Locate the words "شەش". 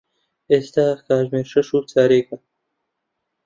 1.51-1.69